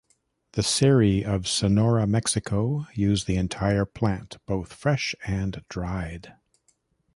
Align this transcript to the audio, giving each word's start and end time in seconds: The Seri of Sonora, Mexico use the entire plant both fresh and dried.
The 0.53 0.63
Seri 0.63 1.23
of 1.23 1.47
Sonora, 1.47 2.07
Mexico 2.07 2.87
use 2.95 3.25
the 3.25 3.35
entire 3.35 3.85
plant 3.85 4.39
both 4.47 4.73
fresh 4.73 5.13
and 5.27 5.63
dried. 5.69 6.33